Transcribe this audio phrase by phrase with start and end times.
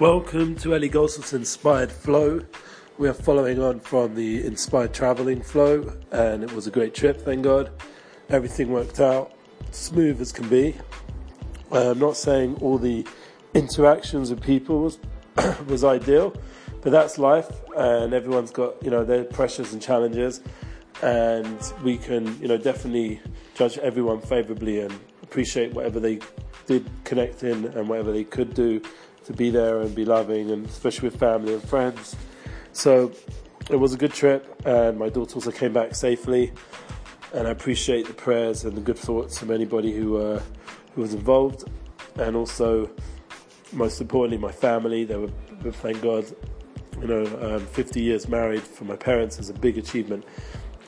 [0.00, 2.40] Welcome to Eli Goldsmith's Inspired Flow.
[2.96, 7.20] We are following on from the Inspired Traveling Flow, and it was a great trip,
[7.20, 7.70] thank God.
[8.30, 9.34] Everything worked out
[9.72, 10.74] smooth as can be.
[11.70, 13.06] Uh, I'm not saying all the
[13.52, 14.98] interactions with people was,
[15.68, 16.34] was ideal,
[16.80, 20.40] but that's life, and everyone's got you know their pressures and challenges,
[21.02, 23.20] and we can you know definitely
[23.52, 26.20] judge everyone favourably and appreciate whatever they
[26.66, 28.80] did connect in and whatever they could do
[29.24, 32.16] to be there and be loving, and especially with family and friends.
[32.72, 33.12] So
[33.68, 36.52] it was a good trip, and my daughter also came back safely.
[37.32, 40.42] And I appreciate the prayers and the good thoughts from anybody who uh,
[40.94, 41.64] who was involved,
[42.16, 42.90] and also
[43.72, 45.04] most importantly my family.
[45.04, 45.30] They were,
[45.70, 46.24] thank God,
[47.00, 50.24] you know, um, 50 years married for my parents is a big achievement,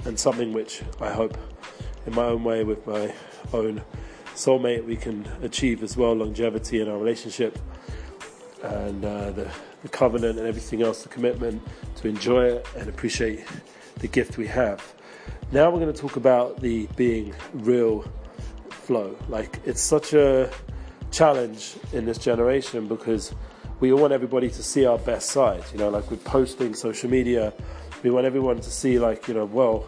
[0.05, 1.39] and something which I hope,
[2.07, 3.15] in my own way, with my
[3.53, 3.83] own
[4.35, 7.57] soulmate, we can achieve as well longevity in our relationship
[8.63, 9.51] and uh, the,
[9.83, 11.63] the covenant and everything else, the commitment
[11.97, 13.45] to enjoy it and appreciate
[13.99, 14.95] the gift we have.
[15.51, 18.05] Now we're going to talk about the being real
[18.71, 19.17] flow.
[19.29, 20.51] Like it's such a
[21.11, 23.35] challenge in this generation because
[23.81, 25.63] we all want everybody to see our best side.
[25.73, 27.53] You know, like with posting social media,
[28.03, 29.87] we want everyone to see like you know, well,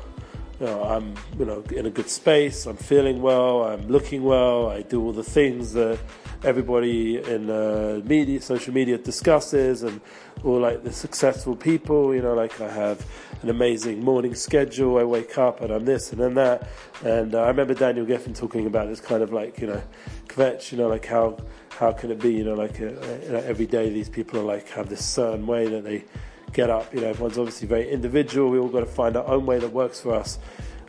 [0.61, 2.67] you know, I'm you know in a good space.
[2.67, 3.65] I'm feeling well.
[3.65, 4.69] I'm looking well.
[4.69, 5.99] I do all the things that
[6.45, 10.01] everybody in uh, media, social media discusses, and
[10.43, 12.15] all like the successful people.
[12.15, 13.05] You know, like I have
[13.43, 14.99] an amazing morning schedule.
[14.99, 16.69] I wake up and I'm this and then that.
[17.05, 19.83] And uh, I remember Daniel Geffen talking about this kind of like you know,
[20.29, 20.73] kvetch.
[20.73, 21.39] You know, like how
[21.71, 22.35] how can it be?
[22.35, 25.47] You know, like uh, you know, every day these people are like have this certain
[25.47, 26.05] way that they
[26.53, 26.93] get up.
[26.95, 28.51] You know, everyone's obviously very individual.
[28.51, 30.39] We all got to find our own way that works for us.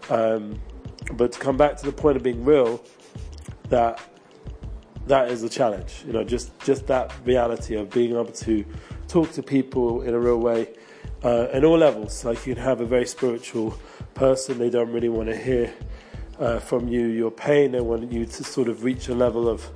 [0.10, 0.60] Um,
[1.14, 2.84] but to come back to the point of being real,
[3.70, 4.00] that
[5.08, 6.04] that is a challenge.
[6.06, 8.66] You know, just just that reality of being able to
[9.08, 10.70] talk to people in a real way,
[11.24, 12.26] uh, in all levels.
[12.26, 13.78] Like you can have a very spiritual
[14.14, 15.74] person; they don't really want to hear
[16.40, 17.72] uh, from you your pain.
[17.72, 19.70] They want you to sort of reach a level of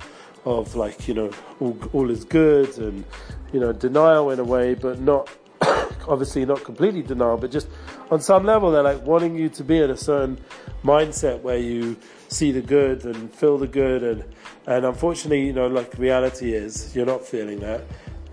[0.44, 1.30] of like you know
[1.60, 3.04] all, all is good and
[3.52, 5.28] you know denial in a way, but not
[6.08, 7.68] obviously not completely denial, but just
[8.10, 10.38] on some level they're like wanting you to be in a certain
[10.82, 11.96] mindset where you
[12.28, 14.24] see the good and feel the good and
[14.66, 17.82] and unfortunately you know like reality is you're not feeling that.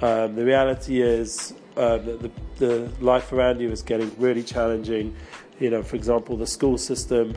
[0.02, 5.16] Um, the reality is um, that the, the life around you is getting really challenging.
[5.60, 7.36] You know for example the school system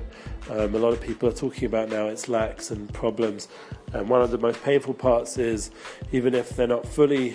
[0.51, 3.49] um, a lot of people are talking about now its lacks and problems.
[3.93, 5.71] And one of the most painful parts is
[6.13, 7.35] even if they're not fully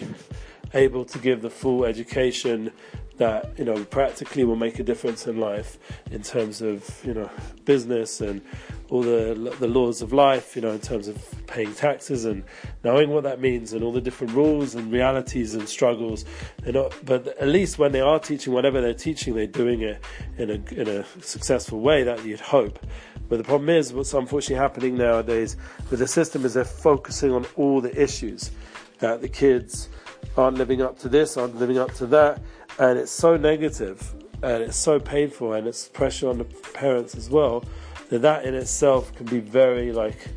[0.74, 2.72] able to give the full education
[3.18, 5.78] that you know practically will make a difference in life
[6.12, 7.30] in terms of you know
[7.64, 8.42] business and
[8.90, 11.18] all the the laws of life you know in terms of
[11.48, 12.44] paying taxes and
[12.84, 16.26] knowing what that means and all the different rules and realities and struggles.
[16.64, 20.04] They're not but at least when they are teaching whatever they're teaching they're doing it
[20.38, 22.80] in a in a successful way that you'd hope.
[23.28, 25.58] But the problem is what's unfortunately happening nowadays
[25.90, 28.52] with the system is they're focusing on all the issues
[29.00, 29.90] that the kids
[30.38, 32.42] aren't living up to this aren't living up to that.
[32.80, 37.30] And it's so negative and it's so painful and it's pressure on the parents as
[37.30, 37.64] well
[38.10, 40.28] that that in itself can be very like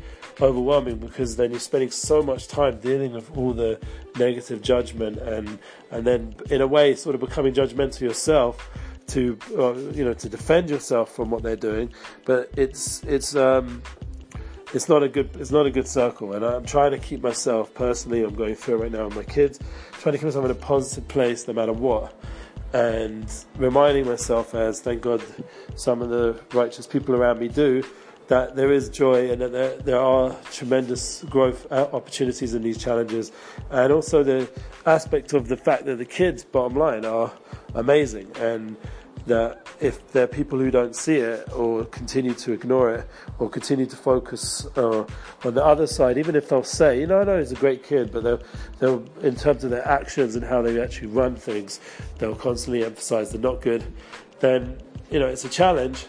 [0.41, 3.79] overwhelming because then you're spending so much time dealing with all the
[4.17, 5.59] negative judgment and
[5.91, 8.69] and then in a way sort of becoming judgmental yourself
[9.07, 11.91] to uh, you know to defend yourself from what they're doing.
[12.25, 13.81] But it's it's um
[14.73, 17.73] it's not a good it's not a good circle and I'm trying to keep myself
[17.73, 19.59] personally I'm going through it right now with my kids
[19.93, 22.13] trying to keep myself in a positive place no matter what
[22.73, 25.23] and reminding myself as thank God
[25.75, 27.83] some of the righteous people around me do
[28.27, 32.77] that there is joy and that there, there are tremendous growth uh, opportunities in these
[32.77, 33.31] challenges
[33.71, 34.47] and also the
[34.85, 37.31] aspect of the fact that the kids bottom line are
[37.73, 38.77] amazing and
[39.25, 43.49] that if there are people who don't see it or continue to ignore it or
[43.49, 45.05] continue to focus uh,
[45.43, 47.83] on the other side, even if they'll say, you know, I know he's a great
[47.83, 48.41] kid, but they'll,
[48.79, 51.79] they'll, in terms of their actions and how they actually run things,
[52.17, 53.83] they'll constantly emphasize they're not good,
[54.39, 54.79] then,
[55.11, 56.05] you know, it's a challenge.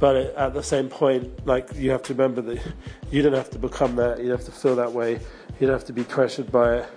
[0.00, 2.60] But at the same point, like you have to remember that
[3.10, 5.12] you don't have to become that, you don't have to feel that way,
[5.60, 6.88] you don't have to be pressured by it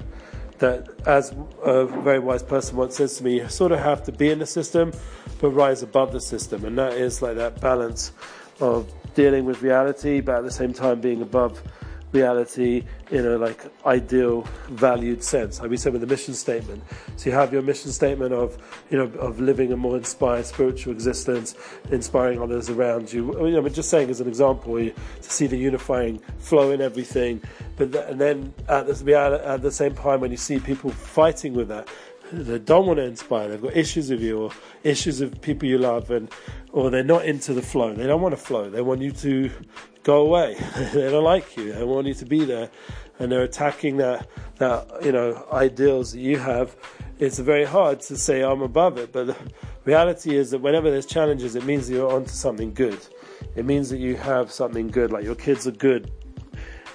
[0.59, 4.12] that, as a very wise person once says to me, you sort of have to
[4.12, 4.92] be in the system,
[5.39, 6.65] but rise above the system.
[6.65, 8.12] And that is like that balance
[8.59, 11.62] of dealing with reality, but at the same time being above
[12.18, 15.60] reality in a like ideal valued sense.
[15.62, 16.84] Like we said with the mission statement.
[17.16, 18.58] So you have your mission statement of
[18.90, 21.56] you know of living a more inspired spiritual existence
[21.92, 23.38] inspiring others around you.
[23.40, 27.42] I mean, I'm just saying as an example to see the unifying flow in everything.
[27.78, 31.54] But th- and then at the, at the same time when you see people fighting
[31.54, 31.88] with that
[32.31, 33.50] they don't want to inspire.
[33.50, 34.51] They've got issues with you or
[34.83, 36.29] issues with people you love, and
[36.71, 37.94] or they're not into the flow.
[37.94, 38.69] They don't want to flow.
[38.69, 39.51] They want you to
[40.03, 40.56] go away.
[40.94, 41.74] they don't like you.
[41.74, 42.69] They want you to be there,
[43.19, 44.27] and they're attacking that
[44.57, 46.75] that you know ideals that you have.
[47.19, 49.35] It's very hard to say I'm above it, but the
[49.85, 53.00] reality is that whenever there's challenges, it means that you're onto something good.
[53.56, 56.12] It means that you have something good, like your kids are good,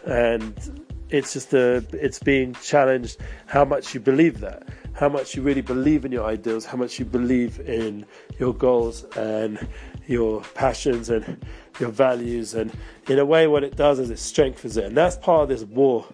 [0.04, 0.81] and
[1.12, 5.62] it's just a, it's being challenged how much you believe that how much you really
[5.62, 8.04] believe in your ideals, how much you believe in
[8.38, 9.66] your goals and
[10.06, 11.44] your passions and
[11.80, 12.54] your values.
[12.54, 12.70] And
[13.08, 14.84] in a way, what it does is it strengthens it.
[14.84, 16.06] And that's part of this war.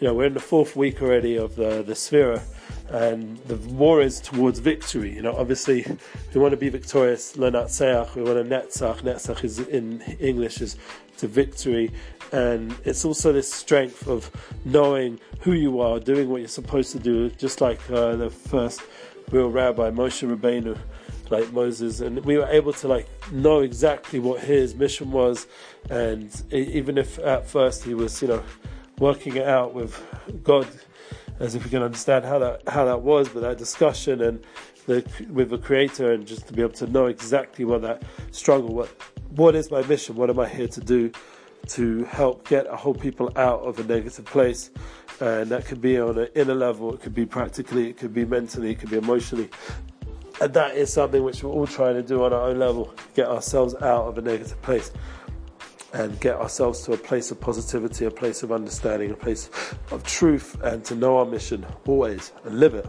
[0.00, 2.40] You know, we're in the fourth week already of the, the Sefira,
[2.90, 5.14] and the war is towards victory.
[5.14, 5.86] You know, obviously,
[6.34, 9.02] we want to be victorious, lenatseach, we want to netzach.
[9.02, 10.76] Netzach is in English is
[11.18, 11.92] to victory,
[12.32, 14.30] and it's also this strength of
[14.64, 18.80] knowing who you are, doing what you're supposed to do, just like uh, the first
[19.30, 20.76] real rabbi Moshe Rabbeinu,
[21.30, 25.46] like Moses, and we were able to like know exactly what his mission was,
[25.88, 28.42] and even if at first he was, you know,
[28.98, 30.02] working it out with
[30.42, 30.66] God,
[31.40, 34.44] as if we can understand how that how that was, but that discussion and
[34.86, 38.72] the, with the Creator, and just to be able to know exactly what that struggle,
[38.74, 38.88] what
[39.30, 41.10] what is my mission, what am I here to do
[41.68, 44.70] to help get a whole people out of a negative place.
[45.20, 48.24] And that could be on an inner level, it could be practically, it could be
[48.24, 49.50] mentally, it could be emotionally.
[50.40, 53.28] And that is something which we're all trying to do on our own level get
[53.28, 54.90] ourselves out of a negative place
[55.92, 59.50] and get ourselves to a place of positivity, a place of understanding, a place
[59.90, 62.86] of truth, and to know our mission always and live it.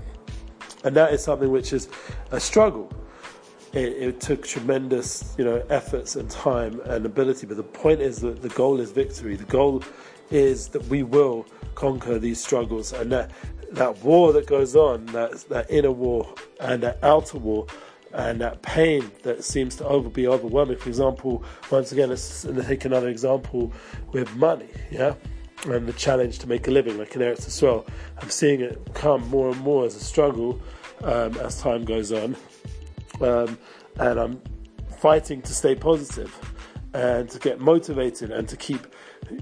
[0.84, 1.90] And that is something which is
[2.32, 2.92] a struggle
[3.74, 7.48] it, it, took tremendous, you know, efforts and time and ability.
[7.48, 9.36] But the point is that the goal is victory.
[9.36, 9.84] The goal
[10.30, 11.46] is that we will
[11.76, 13.32] conquer these struggles, and that
[13.72, 17.66] that war that goes on, that that inner war and that outer war,
[18.14, 20.78] and that pain that seems to over be overwhelming.
[20.78, 23.72] For example, once again, let's take another example
[24.12, 24.68] with money.
[24.90, 25.16] Yeah.
[25.66, 27.86] And the challenge to make a living, like in Eretz Israel,
[28.20, 30.60] I'm seeing it come more and more as a struggle
[31.04, 32.36] um, as time goes on
[33.22, 33.58] um,
[34.00, 34.42] and I'm
[34.98, 36.38] fighting to stay positive
[36.94, 38.88] and to get motivated and to keep,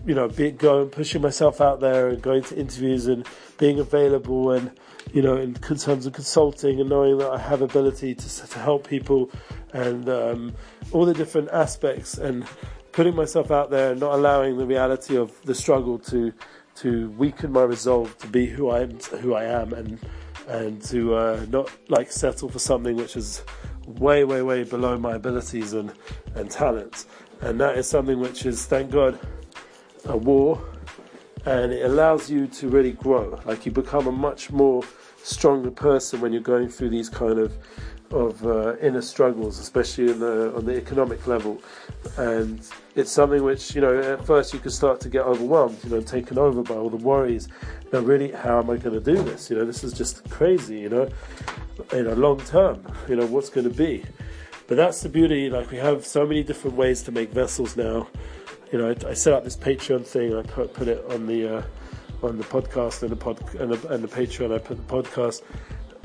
[0.06, 3.26] you know, be, going, pushing myself out there and going to interviews and
[3.58, 4.72] being available and,
[5.14, 8.88] you know, in terms of consulting and knowing that I have ability to, to help
[8.88, 9.32] people
[9.74, 10.54] and um,
[10.92, 12.46] all the different aspects and
[12.92, 16.34] putting myself out there and not allowing the reality of the struggle to
[16.76, 20.00] to weaken my resolve to be who I am, who I am, and
[20.48, 23.44] and to uh, not like settle for something which is
[23.86, 25.94] way, way, way below my abilities and,
[26.36, 27.08] and talents.
[27.42, 29.20] And that is something which is, thank God,
[30.06, 30.62] a war.
[31.46, 33.40] And it allows you to really grow.
[33.46, 34.84] Like you become a much more
[35.24, 37.58] stronger person when you're going through these kind of
[38.12, 41.62] of uh, inner struggles, especially in the, on the economic level.
[42.18, 42.60] And
[42.96, 46.02] it's something which, you know, at first you can start to get overwhelmed, you know,
[46.02, 47.50] taken over by all the worries.
[47.94, 49.52] Know, really, how am I going to do this?
[49.52, 51.08] You know, this is just crazy, you know
[51.94, 54.04] in a long term, you know, what's going to be.
[54.68, 55.50] But that's the beauty.
[55.50, 58.08] Like we have so many different ways to make vessels now.
[58.72, 60.36] You know, I, I set up this Patreon thing.
[60.36, 61.64] I put, put it on the uh,
[62.22, 64.54] on the podcast and the pod and the, and the Patreon.
[64.54, 65.42] I put the podcast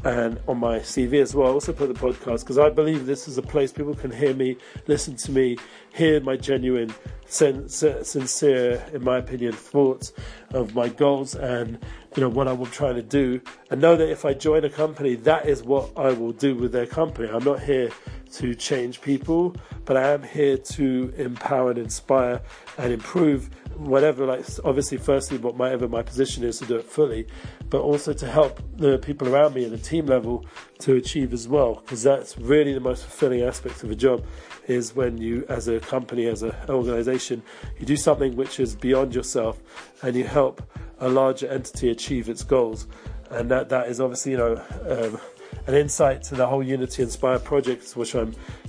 [0.04, 1.49] and on my CV as well.
[1.49, 4.35] I also put the podcast because I believe this is a place people can hear
[4.35, 4.56] me,
[4.87, 5.56] listen to me,
[5.94, 6.94] hear my genuine,
[7.26, 10.12] sincere, in my opinion, thoughts
[10.50, 11.78] of my goals and
[12.16, 13.40] you know what I will try to do,
[13.71, 16.73] and know that if I join a company, that is what I will do with
[16.73, 17.28] their company.
[17.28, 17.90] I'm not here
[18.35, 19.54] to change people,
[19.85, 22.40] but I am here to empower and inspire
[22.78, 24.26] and improve whatever.
[24.26, 27.26] Like obviously, firstly, what whatever my position is to do it fully,
[27.71, 30.47] but also to help the people around me at the team level
[30.80, 34.25] to achieve as well, because that's really the most fulfilling aspect of a job
[34.66, 37.42] is when you, as a company, as an organization,
[37.78, 39.61] you do something which is beyond yourself
[40.02, 40.62] and you help
[41.00, 42.86] a larger entity achieve its goals.
[43.30, 45.20] And that, that is obviously, you know, um,
[45.66, 48.26] an insight to the whole Unity Inspire project, which I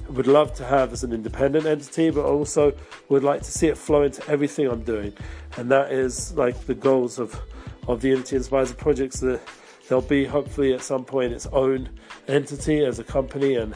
[0.09, 2.73] would love to have as an independent entity, but also
[3.09, 5.13] would like to see it flow into everything I'm doing.
[5.57, 7.39] And that is like the goals of,
[7.87, 9.41] of the Unity Inspire projects that
[9.87, 11.89] there'll be hopefully at some point its own
[12.27, 13.75] entity as a company and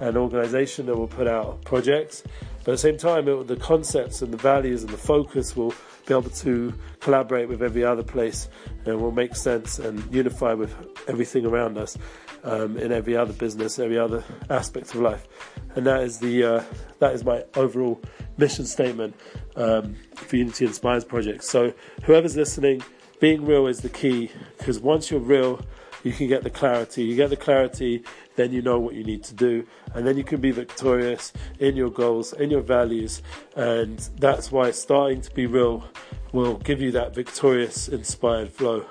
[0.00, 2.22] an organization that will put out projects.
[2.64, 5.74] But at the same time, it, the concepts and the values and the focus will
[6.06, 8.48] be able to collaborate with every other place
[8.84, 10.74] and will make sense and unify with
[11.08, 11.98] everything around us
[12.44, 15.26] um, in every other business, every other aspect of life.
[15.74, 16.64] And that is the uh,
[17.00, 18.00] that is my overall
[18.38, 19.14] mission statement
[19.56, 21.44] um, for Unity Inspires project.
[21.44, 22.82] So whoever's listening,
[23.20, 25.60] being real is the key because once you're real,
[26.06, 27.02] you can get the clarity.
[27.02, 28.04] You get the clarity,
[28.36, 31.74] then you know what you need to do, and then you can be victorious in
[31.74, 33.22] your goals, in your values,
[33.56, 35.84] and that's why starting to be real
[36.32, 38.84] will give you that victorious, inspired flow.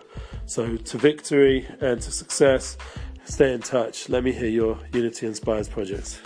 [0.45, 2.77] So to victory and to success,
[3.23, 4.09] stay in touch.
[4.09, 6.19] Let me hear your Unity Inspires projects.